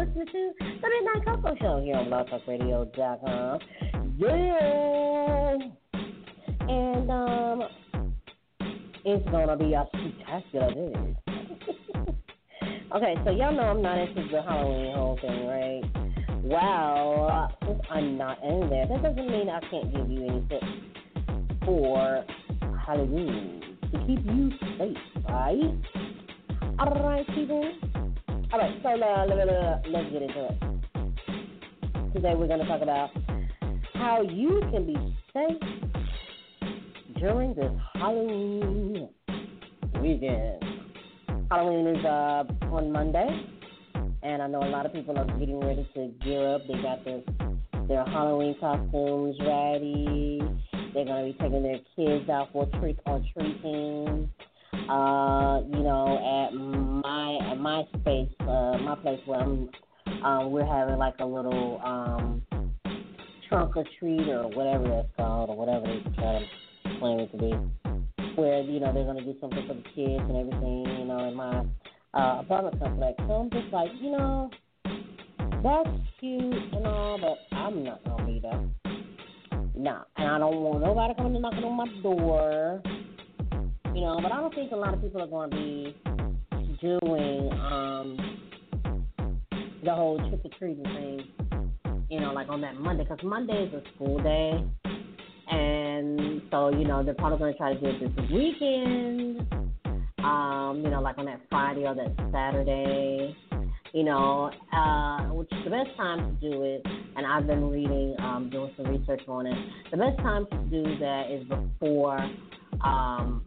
[0.00, 3.58] Listening to the Midnight Koko Show here on BlogTalkRadio.com.
[4.16, 5.58] Yeah.
[6.66, 7.68] And, um,
[9.04, 11.16] it's gonna be a spectacular day.
[12.96, 15.82] okay, so y'all know I'm not into the Halloween whole thing, right?
[16.44, 20.64] Well, since I'm not in there, that doesn't mean I can't give you any tips
[21.66, 22.24] for
[22.86, 24.96] Halloween to keep you safe,
[25.28, 25.76] right?
[26.78, 27.70] All right, people.
[28.52, 32.12] All right, so now let, let, let's get into it.
[32.12, 33.10] Today we're going to talk about
[33.94, 35.62] how you can be safe
[37.20, 39.08] during this Halloween
[40.02, 40.64] weekend.
[41.48, 42.42] Halloween is uh,
[42.72, 43.28] on Monday,
[44.24, 46.62] and I know a lot of people are getting ready to gear up.
[46.66, 47.20] They got their
[47.86, 50.42] their Halloween costumes ready.
[50.92, 54.28] They're gonna be taking their kids out for trick or treating.
[54.90, 59.70] Uh, you know, at my at my space, uh, my place where I'm,
[60.24, 62.42] um, we're having like a little um
[63.48, 67.38] trunk or treat or whatever that's called or whatever they try to claim it to
[67.38, 68.34] be.
[68.34, 70.84] Where you know they're gonna do something for the kids and everything.
[70.98, 71.60] You know, in my
[72.14, 73.14] uh, apartment complex.
[73.28, 74.50] So I'm just like, you know,
[75.62, 75.88] that's
[76.18, 78.64] cute and all, but I'm not gonna be there.
[79.76, 82.82] Nah, and I don't want nobody coming and knocking on my door.
[83.94, 85.96] You know, but I don't think a lot of people are going to be
[86.80, 88.16] doing um
[89.84, 91.26] the whole trick or treating thing.
[92.08, 94.64] You know, like on that Monday, because Monday is a school day,
[95.50, 99.46] and so you know they're probably going to try to do it this weekend.
[100.18, 103.36] Um, you know, like on that Friday or that Saturday
[103.92, 106.82] you know, uh, which is the best time to do it.
[107.16, 109.56] And I've been reading, um, doing some research on it.
[109.90, 112.18] The best time to do that is before,
[112.84, 113.44] um,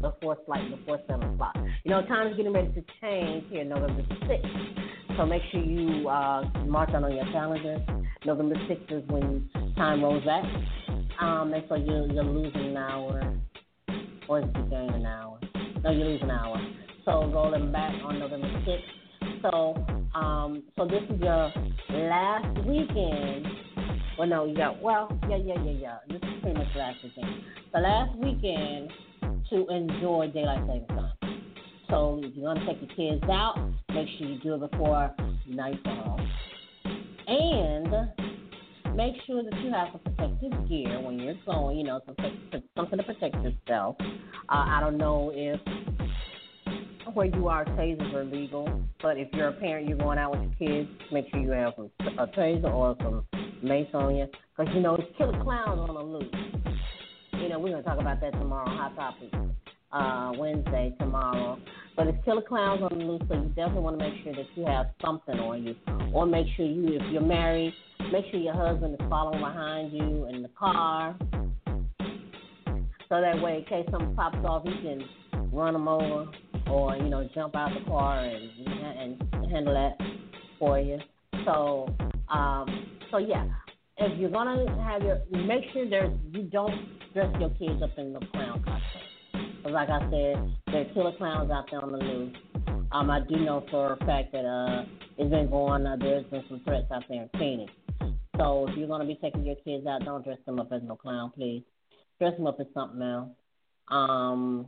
[0.00, 1.56] before flight, before seven o'clock.
[1.84, 4.46] You know, time is getting ready to change here, November sixth.
[5.16, 7.84] So make sure you uh, mark that on your calendar.
[8.24, 10.44] November sixth is when time rolls back,
[11.20, 13.36] um, and so you're you're losing an hour,
[14.28, 15.38] or is it gain an hour?
[15.82, 16.58] No, you lose an hour.
[17.04, 19.40] So rolling back on November sixth.
[19.42, 19.74] So,
[20.14, 21.52] um, so this is your
[21.90, 23.46] last weekend.
[24.18, 25.96] Well, no, got well, yeah, yeah, yeah, yeah.
[26.08, 27.42] This is pretty much last weekend.
[27.72, 28.90] The last weekend
[29.50, 31.12] to enjoy daylight saving time.
[31.88, 33.56] So, if you're gonna take your kids out,
[33.92, 35.14] make sure you do it before
[35.46, 36.20] nightfall,
[37.26, 37.92] and
[38.94, 41.78] make sure that you have some protective gear when you're going.
[41.78, 42.00] You know,
[42.76, 43.96] something to protect yourself.
[44.00, 45.60] Uh, I don't know if
[47.14, 48.82] where you are, tasers are legal.
[49.02, 51.74] But if you're a parent, you're going out with your kids, make sure you have
[52.18, 53.26] a taser or some
[53.62, 54.26] mace on you.
[54.56, 56.49] Because, you know, it's killer clowns on the loose.
[57.60, 59.28] You we're going to talk about that tomorrow, Hot Topic,
[59.92, 61.58] uh, Wednesday, tomorrow.
[61.94, 64.46] But it's killer clowns on the loose, so you definitely want to make sure that
[64.54, 65.74] you have something on you.
[66.14, 67.74] Or make sure you, if you're married,
[68.10, 71.14] make sure your husband is following behind you in the car.
[73.10, 75.04] So that way, in case something pops off, he can
[75.52, 76.30] run them over
[76.70, 79.98] or you know jump out the car and and handle that
[80.58, 80.98] for you.
[81.44, 81.94] So
[82.32, 83.46] um, so yeah,
[84.00, 88.12] if you're gonna have your make sure there's you don't dress your kids up in
[88.12, 89.60] the clown costume.
[89.62, 92.36] But like I said, there are killer clowns out there on the loose.
[92.92, 94.84] Um, I do know for a fact that uh,
[95.18, 95.86] it's been going.
[95.86, 97.72] Uh, there's been some threats out there in Phoenix.
[98.38, 100.96] So if you're gonna be taking your kids out, don't dress them up as no
[100.96, 101.62] clown, please.
[102.18, 103.28] Dress them up as something else.
[103.88, 104.66] Um,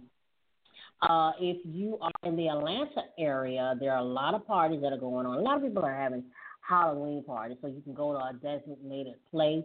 [1.00, 4.92] uh, if you are in the Atlanta area, there are a lot of parties that
[4.92, 5.38] are going on.
[5.38, 6.22] A lot of people are having
[6.66, 7.56] Halloween party.
[7.60, 9.64] so you can go to a designated place.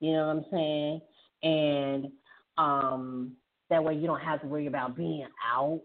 [0.00, 1.00] You know what I'm saying?
[1.42, 2.12] And
[2.58, 3.32] um,
[3.70, 5.82] that way you don't have to worry about being out.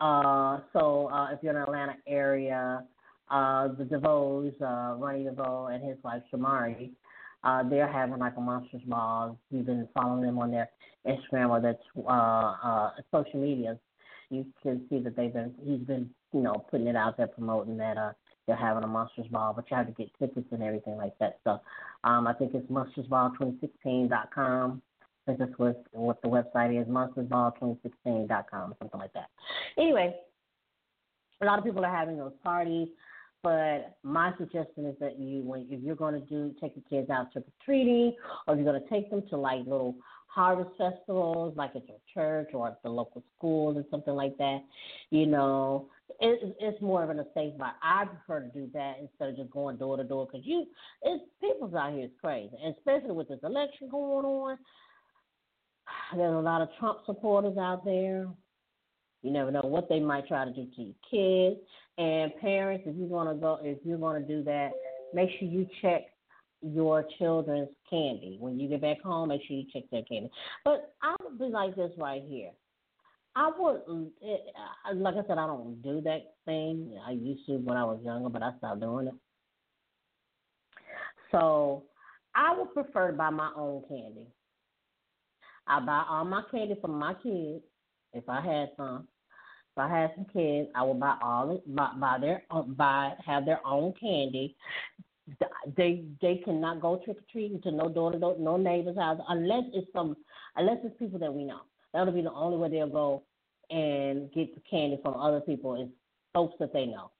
[0.00, 2.84] Uh, so uh, if you're in the Atlanta area,
[3.30, 6.90] uh, the DeVoes, uh, Ronnie DeVoe and his wife Shamari,
[7.44, 9.38] uh, they're having like a monsters ball.
[9.50, 10.68] You've been following them on their
[11.06, 11.76] Instagram or their
[12.06, 13.78] uh, uh, social media.
[14.30, 17.76] You can see that they've been he's been you know putting it out there promoting
[17.78, 18.12] that uh
[18.46, 21.38] they're having a monsters ball, but you have to get tickets and everything like that.
[21.44, 21.60] So
[22.04, 24.82] um, I think it's monstersball2016.com.
[25.02, 29.28] I think that's what what the website is, monstersball2016.com, something like that.
[29.76, 30.16] Anyway,
[31.40, 32.88] a lot of people are having those parties.
[33.42, 37.10] But my suggestion is that you, when if you're going to do take your kids
[37.10, 38.14] out trick or treating,
[38.46, 39.94] or you're going to take them to like little
[40.32, 44.60] harvest festivals, like at your church or at the local schools or something like that,
[45.10, 45.88] you know,
[46.20, 47.72] it, it's more of an safe vibe.
[47.82, 50.66] I prefer to do that instead of just going door to door because you,
[51.02, 54.58] it's people's out here is crazy, and especially with this election going on.
[56.16, 58.28] There's a lot of Trump supporters out there.
[59.22, 61.60] You never know what they might try to do to your kids.
[61.98, 64.70] And parents, if you're gonna go, if you're gonna do that,
[65.12, 66.02] make sure you check
[66.62, 69.28] your children's candy when you get back home.
[69.28, 70.30] Make sure you check their candy.
[70.64, 72.50] But I would be like this right here.
[73.36, 73.82] I would,
[74.94, 76.98] like I said, I don't do that thing.
[77.06, 79.14] I used to when I was younger, but I stopped doing it.
[81.30, 81.84] So
[82.34, 84.26] I would prefer to buy my own candy.
[85.66, 87.62] I buy all my candy for my kids
[88.12, 89.06] if I had some.
[89.72, 92.42] If I had some kids, I would buy all buy, buy their
[92.76, 94.56] buy have their own candy.
[95.76, 99.20] They they cannot go trick or treating to no door to door, no neighbor's house
[99.28, 100.16] unless it's some
[100.56, 101.60] unless it's people that we know.
[101.92, 103.22] That'll be the only way they'll go
[103.70, 105.88] and get the candy from other people is
[106.34, 107.10] folks that they know.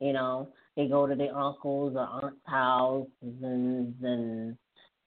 [0.00, 4.56] You know, they go to their uncles or aunt's house and and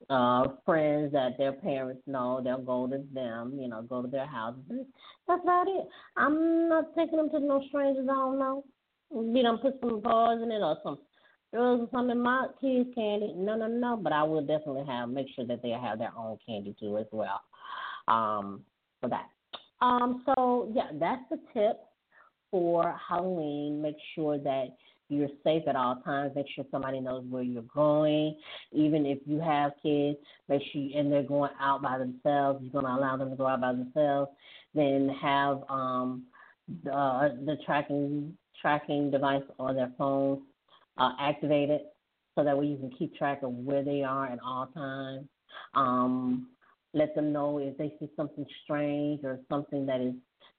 [0.10, 4.25] uh friends that their parents know, they'll go to them, you know, go to their
[4.25, 4.86] houses.
[5.27, 5.88] That's about it.
[6.18, 8.63] I'm not taking them to no strangers I don't know.
[9.12, 11.00] You know, put some bars in it or some
[11.53, 13.33] drugs or something in my kids' candy.
[13.35, 13.97] No, no, no.
[13.97, 17.07] But I will definitely have make sure that they have their own candy too as
[17.11, 17.41] well.
[18.07, 18.61] Um,
[19.01, 19.29] for that.
[19.81, 21.79] Um, so yeah, that's the tip
[22.51, 23.81] for Halloween.
[23.81, 24.75] Make sure that
[25.09, 26.33] you're safe at all times.
[26.35, 28.35] Make sure somebody knows where you're going.
[28.71, 30.17] Even if you have kids,
[30.47, 32.59] make sure you, and they're going out by themselves.
[32.61, 34.31] You're going to allow them to go out by themselves.
[34.75, 36.25] Then have um,
[36.83, 40.41] the, the tracking tracking device on their phone
[40.99, 41.81] uh, activated,
[42.35, 45.27] so that way you can keep track of where they are at all times.
[45.73, 46.47] Um,
[46.93, 50.13] let them know if they see something strange or something that is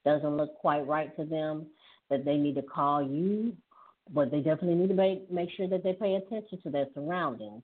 [0.04, 1.66] doesn't look quite right to them,
[2.08, 3.54] that they need to call you
[4.12, 7.62] but they definitely need to make make sure that they pay attention to their surroundings.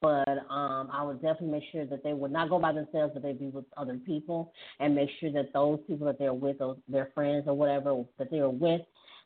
[0.00, 3.22] But um, I would definitely make sure that they would not go by themselves, but
[3.22, 6.76] they be with other people, and make sure that those people that they're with, those,
[6.88, 8.80] their friends or whatever that they are with,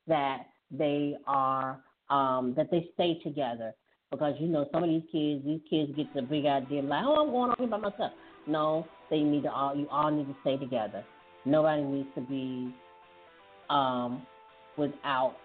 [0.06, 1.80] that they are
[2.10, 3.72] um, that they stay together.
[4.10, 7.22] Because you know some of these kids, these kids get the big idea like, oh,
[7.22, 8.12] I'm going on here by myself.
[8.46, 11.02] No, they need to all you all need to stay together.
[11.46, 12.74] Nobody needs to be
[13.70, 14.26] um,
[14.76, 15.36] without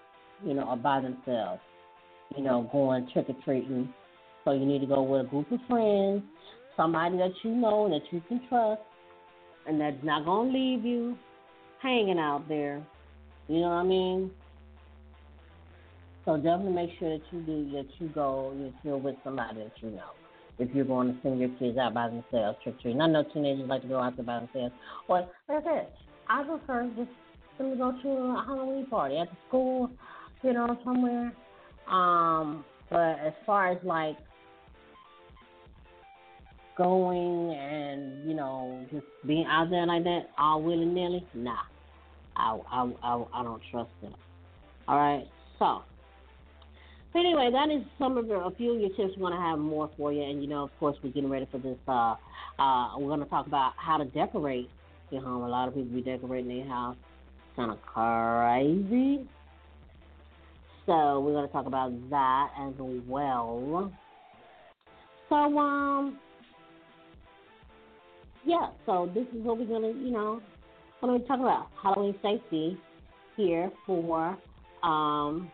[0.43, 1.61] you know, or by themselves,
[2.35, 3.89] you know, going trick or treating.
[4.45, 6.23] So you need to go with a group of friends,
[6.75, 8.81] somebody that you know and that you can trust,
[9.67, 11.17] and that's not to leave you
[11.81, 12.85] hanging out there.
[13.47, 14.31] You know what I mean?
[16.27, 18.53] So definitely make sure that you do that you go
[18.83, 20.11] you're with somebody that you know.
[20.59, 22.99] If you're going to send your kids out by themselves, trick or treating.
[22.99, 24.73] I know teenagers like to go out there by themselves.
[25.07, 25.87] But like I said,
[26.27, 27.11] I prefer just
[27.57, 29.89] them to go to a Halloween party at the school
[30.43, 31.31] you know, somewhere.
[31.89, 34.17] Um, but as far as like
[36.77, 41.53] going and you know just being out there like that all willy nilly, nah,
[42.35, 44.13] I I I, I don't trust them.
[44.89, 45.25] All right,
[45.57, 45.83] so.
[47.17, 49.17] Anyway, that is some of a few of your tips.
[49.17, 51.57] We're gonna have more for you, and you know, of course, we're getting ready for
[51.57, 51.77] this.
[51.87, 52.15] Uh,
[52.59, 54.69] uh, we're gonna talk about how to decorate
[55.09, 55.43] your home.
[55.43, 56.95] A lot of people be decorating their house,
[57.55, 59.27] kind of crazy.
[60.85, 62.73] So we're to talk about that as
[63.07, 63.91] well.
[65.27, 66.17] So um,
[68.45, 68.69] yeah.
[68.85, 70.41] So this is what we're to, you know,
[71.01, 72.77] we're to talk about Halloween safety
[73.35, 74.37] here for
[74.81, 75.51] um,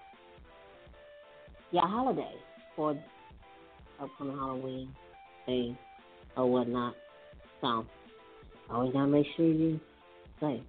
[1.73, 2.35] yeah holiday
[2.75, 2.97] for
[3.99, 4.89] upcoming Halloween
[5.45, 5.77] day
[6.37, 6.95] or whatnot.
[7.59, 7.85] So
[8.69, 9.77] always gotta make sure you
[10.39, 10.61] safe.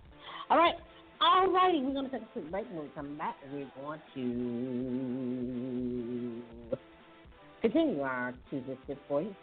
[0.50, 0.75] All right.
[1.20, 2.66] All righty, we're to take a quick break.
[2.70, 4.20] When we come back, we're going to
[7.62, 9.34] continue our Tuesday tip for you,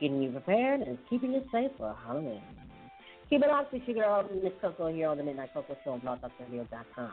[0.00, 2.42] getting you prepared and keeping you safe for Halloween.
[3.30, 6.00] Keep it on, see your girl, Miss Koko here on the Midnight Koko Show on
[6.00, 7.12] blogtalkradio.com.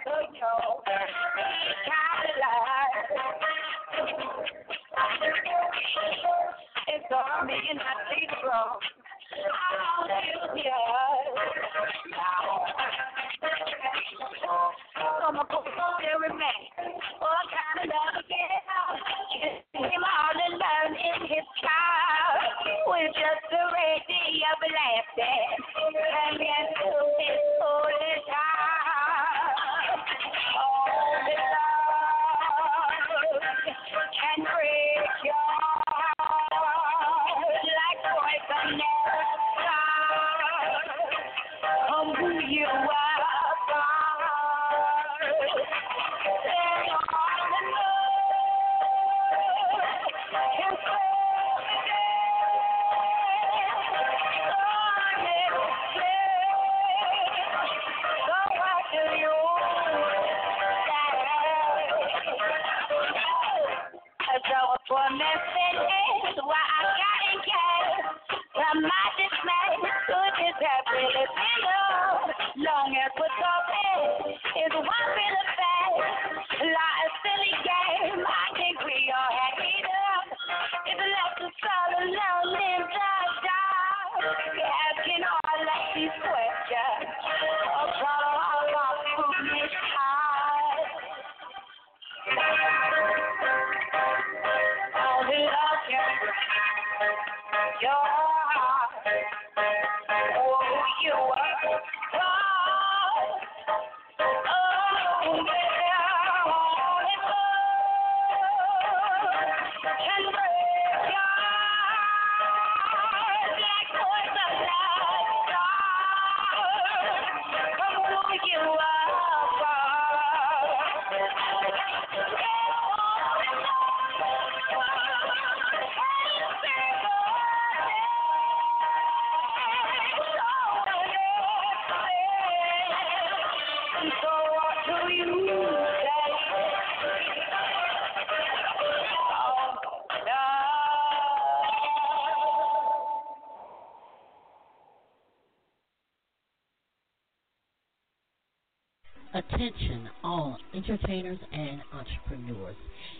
[149.33, 152.75] Attention, all entertainers and entrepreneurs.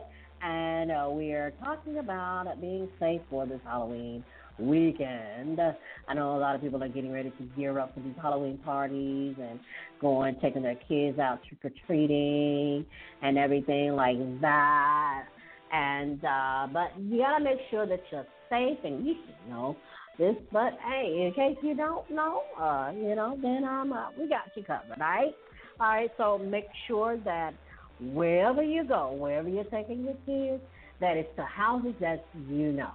[0.43, 4.23] and uh, we are talking about being safe for this Halloween
[4.59, 5.61] weekend.
[6.09, 8.59] I know a lot of people are getting ready to gear up for these Halloween
[8.59, 9.59] parties and
[10.01, 12.85] going, taking their kids out trick or treating
[13.23, 15.25] and everything like that.
[15.73, 19.77] And uh, but you gotta make sure that you're safe, and you should know
[20.19, 20.37] this.
[20.53, 24.45] But hey, in case you don't know, uh, you know, then um, uh, we got
[24.55, 25.35] you covered, right?
[25.81, 26.11] All right.
[26.17, 27.53] So make sure that
[28.01, 30.63] wherever you go, wherever you're taking your kids,
[31.01, 32.93] that it's the houses that you know.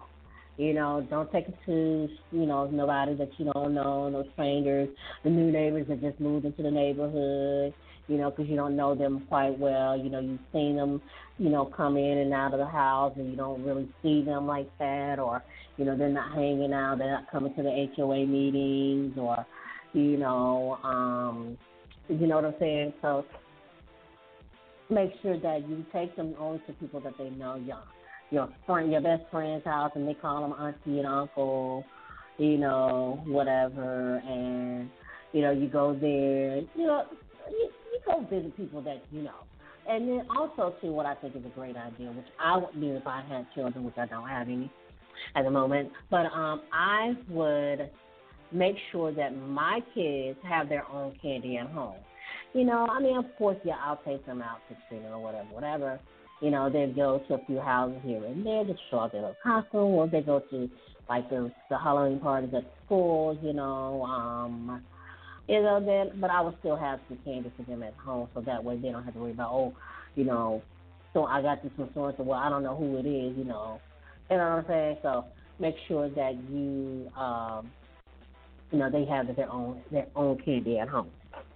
[0.61, 4.89] You know, don't take it to you know nobody that you don't know, no strangers,
[5.23, 7.73] the new neighbors that just moved into the neighborhood.
[8.07, 9.97] You know, because you don't know them quite well.
[9.97, 11.01] You know, you've seen them,
[11.39, 14.45] you know, come in and out of the house, and you don't really see them
[14.45, 15.43] like that, or
[15.77, 19.43] you know, they're not hanging out, they're not coming to the HOA meetings, or
[19.93, 21.57] you know, um,
[22.07, 22.93] you know what I'm saying.
[23.01, 23.25] So
[24.91, 27.55] make sure that you take them only to people that they know.
[27.55, 27.79] Your
[28.31, 31.85] your friend, your best friend's house, and they call them auntie and uncle,
[32.37, 34.89] you know, whatever, and
[35.33, 36.57] you know you go there.
[36.57, 37.03] You know,
[37.49, 39.43] you, you go visit people that you know.
[39.87, 42.95] And then also too, what I think is a great idea, which I would do
[42.95, 44.71] if I had children, which I don't have any
[45.35, 47.89] at the moment, but um, I would
[48.51, 51.95] make sure that my kids have their own candy at home.
[52.53, 55.47] You know, I mean, of course, yeah, I'll take them out to Trina or whatever,
[55.51, 55.99] whatever.
[56.41, 59.21] You know, they go to a few houses here and there to show off their
[59.21, 60.69] little costume, or they go to
[61.07, 63.37] like the the Halloween parties at schools.
[63.43, 64.83] You know, um,
[65.47, 68.41] you know, then but I will still have some candy for them at home, so
[68.41, 69.73] that way they don't have to worry about oh,
[70.15, 70.63] you know,
[71.13, 72.23] so I got this from so and so.
[72.23, 73.37] Well, I don't know who it is.
[73.37, 73.79] You know,
[74.31, 74.97] you know what I'm saying?
[75.03, 75.25] So
[75.59, 77.71] make sure that you, um,
[78.71, 81.11] you know, they have their own their own candy at home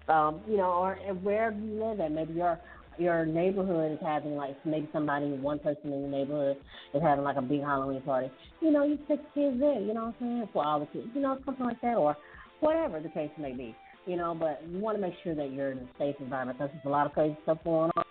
[0.07, 2.11] um, you know, or wherever you live at.
[2.11, 2.59] Maybe your
[2.97, 6.57] your neighborhood is having like maybe somebody, one person in the neighborhood
[6.93, 8.31] is having like a big Halloween party.
[8.61, 9.79] You know, you take the kids there.
[9.79, 10.49] You know what I'm saying?
[10.53, 12.15] For all the kids, you know, something like that, or
[12.59, 13.75] whatever the case may be.
[14.05, 16.71] You know, but you want to make sure that you're in a safe environment because
[16.73, 18.05] there's a lot of crazy stuff going on,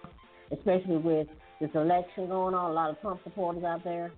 [0.52, 1.28] especially with
[1.60, 2.70] this election going on.
[2.70, 4.12] A lot of Trump supporters out there.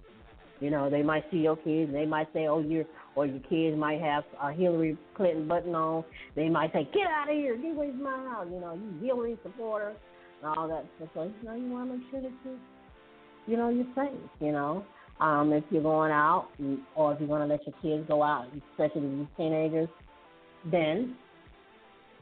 [0.60, 3.40] You know, they might see your kids and they might say, "Oh, you're," or your
[3.40, 6.02] kids might have a Hillary Clinton button on.
[6.34, 7.56] They might say, "Get out of here!
[7.56, 9.94] Get away from my house!" You know, you Hillary supporter
[10.42, 11.08] and all that stuff.
[11.14, 12.58] So, you know, you want to make sure that you,
[13.46, 14.18] you know, you're safe.
[14.40, 14.84] You know,
[15.20, 16.48] um, if you're going out
[16.94, 19.88] or if you're going to let your kids go out, especially these teenagers,
[20.70, 21.16] then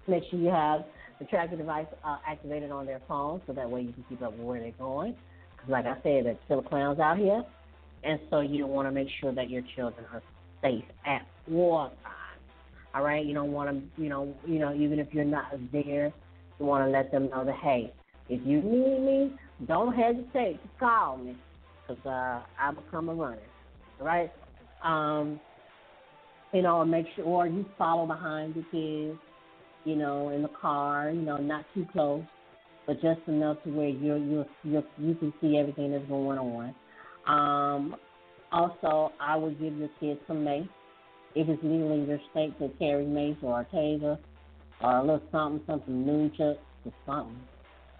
[0.07, 0.85] make sure you have
[1.19, 4.33] the tracking device uh, activated on their phone so that way you can keep up
[4.33, 5.15] with where they're going.
[5.57, 7.45] Because, like I said, there's killer clowns out here
[8.05, 10.23] and so you don't want to make sure that your children are
[10.63, 11.99] safe at all times.
[12.95, 16.13] All right, you don't want to, you know, you know, even if you're not there,
[16.61, 17.93] you want to let them know that hey,
[18.29, 21.37] if you need me, don't hesitate to call me,
[21.87, 23.39] cause uh, I become a runner.
[24.01, 24.31] right?
[24.85, 25.41] um,
[26.53, 29.19] you know, make sure you follow behind the kids,
[29.85, 32.23] you know, in the car, you know, not too close,
[32.87, 36.75] but just enough to where you're you're, you're you can see everything that's going on.
[37.27, 37.97] Um,
[38.53, 40.69] also, I would give your kids some mace.
[41.35, 44.19] If it's legal in your state to carry mace or a taser
[44.81, 47.41] or a little something, something nunchuck or something,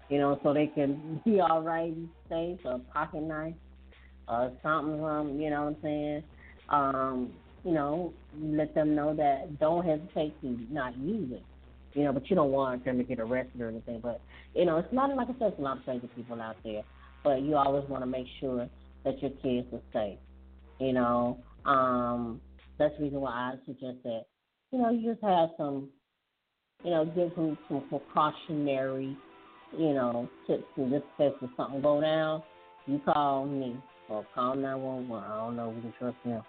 [0.09, 3.53] you know, so they can be all right and safe, a pocket knife
[4.27, 6.23] or something, um, you know what I'm saying?
[6.69, 7.31] Um,
[7.63, 11.43] you know, let them know that don't hesitate to not use it.
[11.93, 14.01] You know, but you don't want them to get arrested or anything.
[14.01, 14.19] But
[14.53, 16.83] you know, it's not like I said, it's a lot of crazy people out there.
[17.23, 18.67] But you always want to make sure
[19.03, 20.19] that your kids are safe.
[20.79, 22.41] You know, um,
[22.77, 24.25] that's the reason why I suggest that,
[24.71, 25.89] you know, you just have some,
[26.83, 29.15] you know, give them some precautionary,
[29.77, 32.43] you know, tips and just in case if something go down,
[32.87, 33.77] you call me
[34.09, 35.11] or call 911.
[35.11, 36.41] I don't know if we can trust them.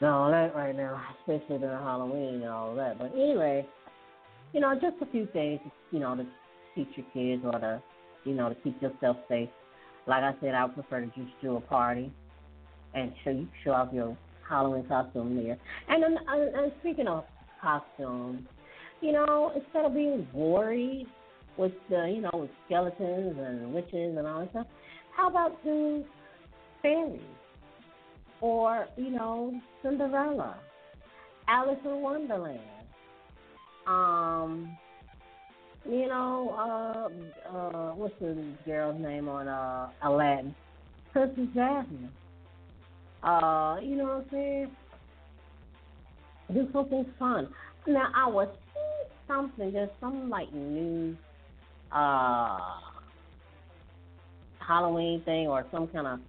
[0.00, 2.98] And all that right now, especially during Halloween and all that.
[2.98, 3.66] But anyway,
[4.52, 6.26] you know, just a few things, you know, to
[6.74, 7.82] teach your kids or to,
[8.24, 9.48] you know, to keep yourself safe.
[10.06, 12.12] Like I said, I would prefer to just do a party
[12.94, 14.16] and show you show off your
[14.48, 15.58] Halloween costume there.
[15.88, 17.24] And, and, and speaking of
[17.60, 18.46] costumes,
[19.00, 21.06] you know, instead of being gory
[21.56, 24.66] with the you know with skeletons and witches and all that stuff,
[25.16, 26.04] how about do
[26.82, 27.20] fairies
[28.40, 30.56] or you know Cinderella,
[31.48, 32.60] Alice in Wonderland,
[33.86, 34.76] um,
[35.88, 40.54] you know, uh, uh, what's the girl's name on uh, Aladdin?
[41.12, 42.10] Princess Jasmine.
[43.22, 44.70] Uh, you know what I'm saying?
[46.52, 47.48] Do something fun.
[47.86, 48.48] Now I was
[49.28, 51.16] something, there's some like new
[51.96, 52.58] uh
[54.66, 56.20] Halloween thing or some kind of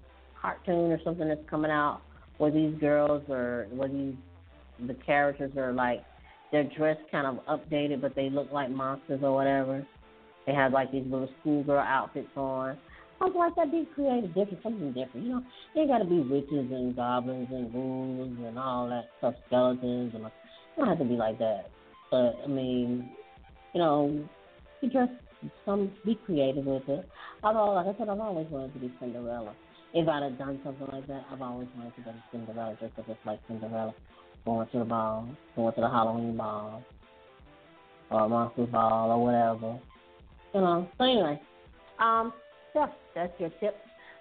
[0.42, 2.02] cartoon or something that's coming out
[2.38, 4.14] where these girls or where these
[4.88, 6.04] the characters are like
[6.52, 9.86] they're dressed kind of updated, but they look like monsters or whatever.
[10.46, 12.78] They have like these little schoolgirl outfits on.
[13.20, 13.72] I Something like that.
[13.72, 15.26] Be creative, different, something different.
[15.26, 15.44] You know,
[15.76, 20.24] they got to be witches and goblins and ghouls and all that stuff, skeletons, and
[20.24, 21.66] like, it don't have to be like that.
[22.12, 23.10] But I mean,
[23.74, 24.24] you know,
[24.82, 25.12] you just
[25.66, 27.08] some be creative with it.
[27.44, 29.56] Although, like I said, I've always wanted to be Cinderella.
[29.94, 33.04] if I'd have done something like that, I've always wanted to to Cinderella just to
[33.04, 33.94] just like Cinderella,
[34.46, 36.84] going to the ball, going to the Halloween ball,
[38.10, 39.80] or monster ball, or whatever.
[40.54, 40.90] You know.
[40.98, 41.42] So anyway,
[42.00, 42.34] um,
[42.76, 43.78] yeah, that's your tip.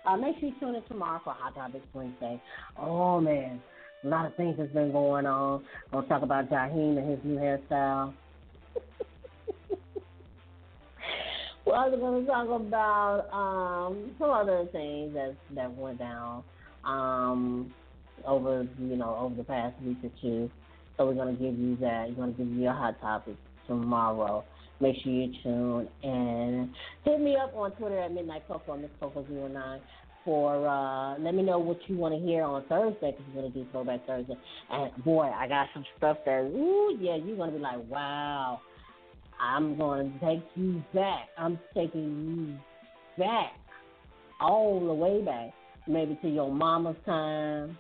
[0.07, 2.41] Uh, make sure you tune in tomorrow for Hot Topics Wednesday.
[2.79, 3.61] Oh man,
[4.05, 5.65] a lot of things has been going on.
[5.93, 8.15] We'll talk about Jaheim and his new hairstyle.
[11.67, 16.45] We're also going to talk about um, some other things that that went down
[16.85, 17.75] um,
[18.25, 20.51] over you know over the past week or two.
[20.97, 22.09] So we're going to give you that.
[22.09, 23.35] We're going to give you a hot topic
[23.67, 24.45] tomorrow.
[24.81, 26.73] Make sure you tune in.
[27.05, 29.81] Hit me up on Twitter at Midnight Koko, Miss Koko Zero Nine
[30.27, 33.55] for uh let me know what you want to hear on Thursday because we're gonna
[33.55, 34.37] do Throwback Thursday.
[34.71, 38.61] And boy, I got some stuff that ooh yeah, you're gonna be like, wow,
[39.41, 41.29] I'm gonna take you back.
[41.39, 42.59] I'm taking
[43.19, 43.53] you back
[44.41, 45.53] all the way back,
[45.87, 47.79] maybe to your mama's time,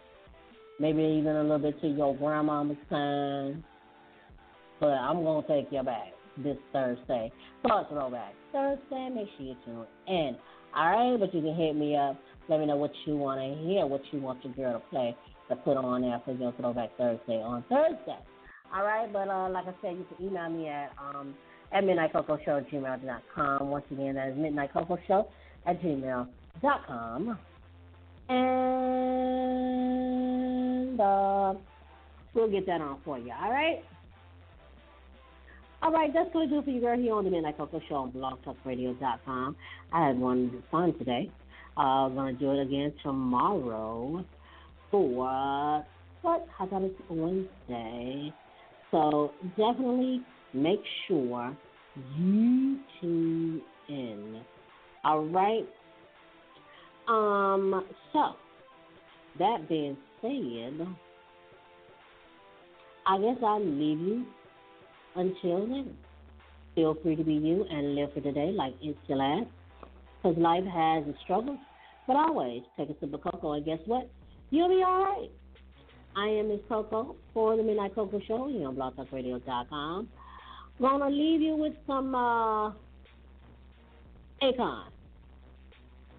[0.80, 3.64] maybe even a little bit to your grandmama's time.
[4.80, 9.08] But I'm gonna take you back this Thursday for Throwback Thursday.
[9.14, 10.36] Make sure you tune in.
[10.74, 13.66] All right, but you can hit me up let me know what you want to
[13.66, 15.16] hear, what you want your girl to play
[15.48, 18.18] to put on there for your Throwback Thursday on Thursday.
[18.74, 21.34] All right, but uh, like I said, you can email me at um,
[21.72, 23.68] at midnightcocoshow at gmail.com.
[23.68, 25.26] Once again, that is midnightcocoshow
[25.66, 27.38] at gmail.com.
[28.28, 28.40] And
[31.00, 31.54] uh,
[32.34, 33.84] we'll get that on for you, all right?
[35.82, 37.96] All right, that's going to do for you, girl, here on the Midnight Koko Show
[37.96, 39.54] on blogtalkradio.com.
[39.92, 41.30] I had one fun today.
[41.76, 44.24] Uh, gonna do it again tomorrow
[44.90, 45.86] for what?
[46.58, 48.32] I thought it's Wednesday.
[48.90, 50.22] So definitely
[50.56, 51.56] make sure
[52.16, 54.42] you tune in.
[55.04, 55.66] All right.
[57.08, 57.84] Um.
[58.12, 58.32] So
[59.38, 60.86] that being said,
[63.06, 64.26] I guess I'll leave you
[65.14, 65.96] until then.
[66.74, 69.46] Feel free to be you and live for today like it's your last.
[70.22, 71.58] Because life has its struggles,
[72.06, 74.10] but always take a sip of cocoa, and guess what?
[74.50, 75.30] You'll be all right.
[76.16, 80.08] I am Miss Koko for the Midnight Koko Show here on blogtalkradio.com.
[80.80, 82.70] Gonna leave you with some uh,
[84.42, 84.84] Akon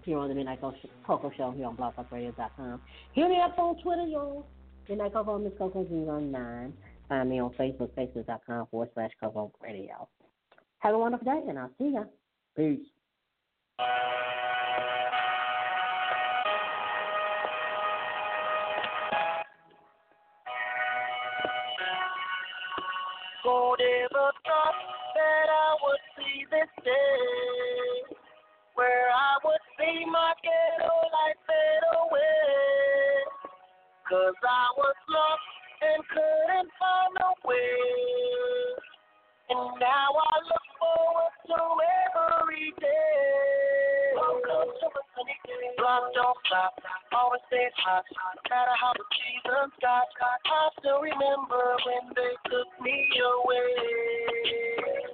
[0.07, 2.81] here on the Midnight Koko Show here on blogtalkradio.com.
[3.13, 4.47] Hit me up on Twitter, y'all.
[4.89, 6.73] Midnight Koko, Miss Koko 09.
[7.09, 10.07] Find me on Facebook, facebook.com forward slash Koko Radio.
[10.79, 12.03] Have a wonderful day, and I'll see ya.
[12.55, 12.79] Peace.
[23.43, 23.75] Who
[26.83, 28.15] day
[28.73, 32.37] where I would see my ghetto life fade away?
[34.09, 35.49] Cause I was lost
[35.81, 37.77] and couldn't find a way.
[39.49, 41.59] And now I look forward to
[42.41, 43.37] every day.
[45.77, 46.73] Block don't stop,
[47.13, 48.03] always stay hot.
[48.09, 55.06] No matter how the seasons got, I still remember when they took me away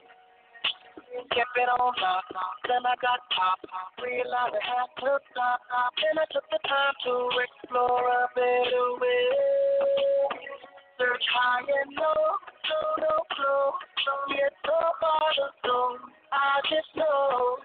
[1.33, 2.25] kept it on lock.
[2.69, 3.57] Then I got pop,
[3.97, 5.59] realized I had to stop.
[5.97, 9.33] Then I took the time to explore a better way.
[11.01, 12.37] Search high and low,
[12.69, 13.73] no, no clue.
[14.37, 15.79] It's so hard to do.
[16.29, 17.57] I just know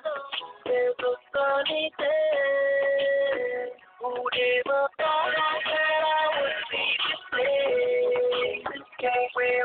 [0.65, 3.69] there's a sunny day.
[4.01, 8.81] Who Whoever thought I had, I would be this place.
[8.99, 9.65] Can't wear